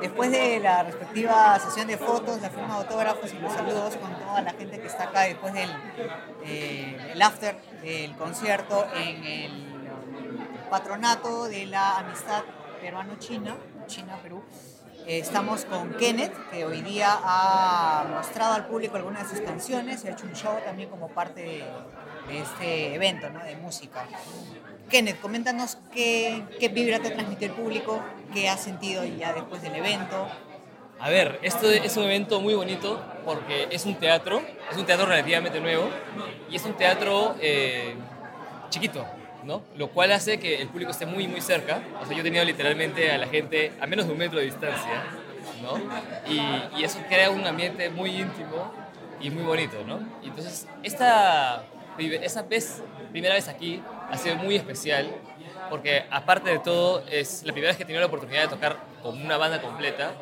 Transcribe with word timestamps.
Después 0.00 0.30
de 0.30 0.60
la 0.60 0.82
respectiva 0.84 1.58
sesión 1.58 1.88
de 1.88 1.98
fotos, 1.98 2.40
la 2.40 2.50
firma 2.50 2.74
de 2.74 2.80
autógrafos 2.82 3.32
y 3.32 3.38
los 3.38 3.52
saludos 3.52 3.96
con 3.96 4.14
toda 4.14 4.42
la 4.42 4.52
gente 4.52 4.80
que 4.80 4.86
está 4.86 5.04
acá 5.04 5.22
después 5.22 5.52
del 5.52 5.70
eh, 6.44 7.12
el 7.12 7.22
after 7.22 7.56
del 7.82 8.14
concierto 8.16 8.86
en 8.94 9.24
el 9.24 9.68
patronato 10.70 11.44
de 11.48 11.66
la 11.66 11.98
amistad 11.98 12.44
peruano-china, 12.80 13.56
China-Perú. 13.86 14.42
Eh, 15.06 15.18
estamos 15.18 15.64
con 15.64 15.94
Kenneth, 15.94 16.32
que 16.50 16.64
hoy 16.64 16.82
día 16.82 17.18
ha 17.22 18.06
mostrado 18.14 18.54
al 18.54 18.66
público 18.66 18.96
algunas 18.96 19.30
de 19.30 19.36
sus 19.36 19.46
canciones 19.46 20.04
y 20.04 20.08
ha 20.08 20.12
hecho 20.12 20.26
un 20.26 20.34
show 20.34 20.58
también 20.64 20.90
como 20.90 21.08
parte 21.08 21.42
de, 21.42 21.64
este 22.40 22.94
evento 22.94 23.30
¿no? 23.30 23.42
de 23.42 23.56
música. 23.56 24.06
Kenneth, 24.90 25.20
coméntanos 25.20 25.78
qué, 25.92 26.44
qué 26.60 26.68
vibra 26.68 26.98
te 26.98 27.10
transmitió 27.10 27.48
el 27.48 27.54
público, 27.54 28.02
qué 28.34 28.48
has 28.48 28.60
sentido 28.60 29.04
ya 29.04 29.32
después 29.32 29.62
del 29.62 29.76
evento. 29.76 30.28
A 31.00 31.10
ver, 31.10 31.38
esto 31.42 31.70
es 31.70 31.96
un 31.96 32.04
evento 32.04 32.40
muy 32.40 32.54
bonito 32.54 33.00
porque 33.24 33.68
es 33.70 33.86
un 33.86 33.94
teatro, 33.94 34.42
es 34.70 34.76
un 34.76 34.84
teatro 34.84 35.06
relativamente 35.06 35.60
nuevo 35.60 35.88
y 36.50 36.56
es 36.56 36.64
un 36.64 36.74
teatro 36.74 37.36
eh, 37.40 37.94
chiquito, 38.68 39.06
¿no? 39.48 39.62
Lo 39.76 39.88
cual 39.88 40.12
hace 40.12 40.38
que 40.38 40.60
el 40.60 40.68
público 40.68 40.90
esté 40.90 41.06
muy, 41.06 41.26
muy 41.26 41.40
cerca. 41.40 41.82
O 42.02 42.04
sea, 42.04 42.14
yo 42.14 42.20
he 42.20 42.22
tenido 42.22 42.44
literalmente 42.44 43.10
a 43.10 43.16
la 43.16 43.26
gente 43.26 43.72
a 43.80 43.86
menos 43.86 44.06
de 44.06 44.12
un 44.12 44.18
metro 44.18 44.38
de 44.38 44.44
distancia, 44.44 45.04
¿no? 45.62 45.78
Y, 46.30 46.78
y 46.78 46.84
eso 46.84 46.98
crea 47.08 47.30
un 47.30 47.46
ambiente 47.46 47.88
muy 47.88 48.10
íntimo 48.10 48.70
y 49.20 49.30
muy 49.30 49.42
bonito, 49.42 49.82
¿no? 49.86 50.00
Y 50.22 50.28
entonces, 50.28 50.68
esta, 50.82 51.64
esa 51.98 52.42
vez, 52.42 52.82
primera 53.10 53.34
vez 53.34 53.48
aquí 53.48 53.82
ha 54.10 54.18
sido 54.18 54.36
muy 54.36 54.54
especial 54.54 55.08
porque 55.70 56.04
aparte 56.10 56.50
de 56.50 56.58
todo 56.58 57.02
es 57.10 57.42
la 57.44 57.52
primera 57.52 57.70
vez 57.70 57.76
que 57.78 57.84
he 57.84 57.86
tenido 57.86 58.00
la 58.00 58.06
oportunidad 58.06 58.42
de 58.42 58.48
tocar 58.48 58.76
con 59.02 59.20
una 59.20 59.38
banda 59.38 59.62
completa 59.62 60.12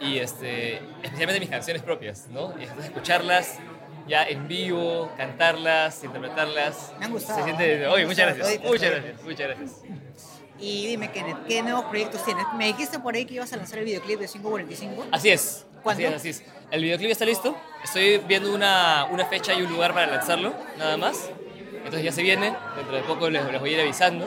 y 0.00 0.18
este, 0.18 0.76
especialmente 1.02 1.38
mis 1.38 1.48
canciones 1.48 1.82
propias, 1.82 2.26
¿no? 2.28 2.52
Y 2.58 2.64
escucharlas 2.84 3.58
ya 4.06 4.24
en 4.24 4.46
vivo, 4.48 5.10
cantarlas, 5.16 6.02
interpretarlas. 6.04 6.92
Me 6.98 7.06
han 7.06 7.12
gustado. 7.12 7.38
Se 7.38 7.44
siente, 7.44 7.82
¿eh? 7.82 7.86
oye, 7.88 8.06
muchas 8.06 8.36
gracias, 8.36 8.60
muchas 8.64 8.90
gracias, 8.90 9.22
muchas 9.22 9.48
gracias. 9.48 9.70
Y 10.58 10.86
dime, 10.86 11.10
Kenneth, 11.10 11.38
¿qué 11.48 11.62
nuevos 11.62 11.84
proyectos 11.86 12.24
tienes? 12.24 12.44
Me 12.56 12.66
dijiste 12.68 12.98
por 12.98 13.14
ahí 13.14 13.24
que 13.24 13.34
ibas 13.34 13.52
a 13.52 13.56
lanzar 13.56 13.78
el 13.80 13.84
videoclip 13.86 14.20
de 14.20 14.26
545. 14.28 15.06
Así 15.10 15.30
es. 15.30 15.66
¿Cuándo? 15.82 16.06
Así 16.06 16.14
es, 16.14 16.20
así 16.20 16.28
es. 16.30 16.42
El 16.70 16.82
videoclip 16.82 17.10
está 17.10 17.24
listo. 17.24 17.56
Estoy 17.82 18.18
viendo 18.18 18.54
una, 18.54 19.06
una 19.10 19.26
fecha 19.26 19.52
y 19.52 19.62
un 19.62 19.70
lugar 19.72 19.92
para 19.92 20.06
lanzarlo, 20.06 20.54
nada 20.78 20.96
más. 20.96 21.28
Entonces 21.76 22.02
ya 22.04 22.12
se 22.12 22.22
viene. 22.22 22.54
Dentro 22.76 22.96
de 22.96 23.02
poco 23.02 23.28
les, 23.28 23.44
les 23.50 23.60
voy 23.60 23.70
a 23.70 23.72
ir 23.74 23.80
avisando, 23.80 24.26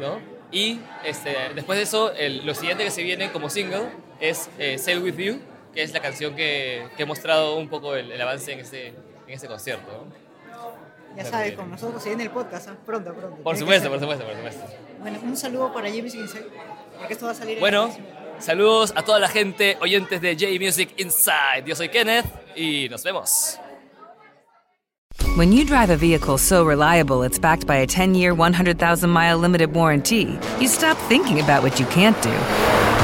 ¿no? 0.00 0.18
Y 0.50 0.80
este, 1.04 1.36
después 1.54 1.76
de 1.78 1.84
eso, 1.84 2.12
el- 2.14 2.44
lo 2.44 2.54
siguiente 2.54 2.82
que 2.82 2.90
se 2.90 3.02
viene 3.04 3.30
como 3.30 3.48
single 3.50 3.84
es 4.18 4.48
eh, 4.58 4.78
Sail 4.78 4.98
With 5.00 5.16
You, 5.16 5.40
que 5.74 5.82
es 5.82 5.92
la 5.92 6.00
canción 6.00 6.34
que, 6.34 6.88
que 6.96 7.02
he 7.02 7.06
mostrado 7.06 7.56
un 7.56 7.68
poco 7.68 7.94
el, 7.94 8.10
el 8.12 8.20
avance 8.20 8.52
en 8.52 8.60
este, 8.60 8.88
en 8.88 8.94
este 9.28 9.46
concierto. 9.46 9.90
¿no? 9.92 10.30
Ya 11.16 11.24
sabes, 11.24 11.54
con 11.54 11.70
nosotros 11.70 12.02
se 12.02 12.10
viene 12.10 12.24
el 12.24 12.30
podcast, 12.30 12.68
¿ah? 12.68 12.76
pronto, 12.86 13.12
pronto. 13.14 13.42
Por 13.42 13.56
supuesto, 13.56 13.88
por 13.90 13.98
supuesto, 14.00 14.24
por 14.24 14.34
supuesto. 14.36 14.64
Bueno, 15.00 15.18
un 15.22 15.36
saludo 15.36 15.72
para 15.72 15.88
James 15.88 16.14
Inside, 16.14 16.46
porque 16.98 17.12
esto 17.14 17.26
va 17.26 17.32
a 17.32 17.34
salir 17.34 17.54
en 17.54 17.60
Bueno, 17.60 17.84
próximo- 17.86 18.06
saludos 18.38 18.92
a 18.94 19.02
toda 19.02 19.18
la 19.18 19.28
gente, 19.28 19.76
oyentes 19.80 20.20
de 20.20 20.34
J 20.34 20.46
Music 20.64 20.90
Inside. 20.98 21.64
Yo 21.66 21.74
soy 21.74 21.88
Kenneth 21.88 22.26
y 22.54 22.88
nos 22.88 23.02
vemos. 23.02 23.58
When 25.36 25.52
you 25.52 25.64
drive 25.64 25.90
a 25.90 25.96
vehicle 25.96 26.38
so 26.38 26.64
reliable 26.64 27.22
it's 27.24 27.38
backed 27.38 27.66
by 27.66 27.76
a 27.76 27.86
10 27.86 28.14
year, 28.14 28.32
100,000 28.34 29.08
mile 29.10 29.36
limited 29.38 29.72
warranty, 29.74 30.38
you 30.60 30.68
stop 30.68 30.96
thinking 31.08 31.40
about 31.40 31.62
what 31.62 31.78
you 31.80 31.86
can't 31.86 32.16
do 32.22 32.30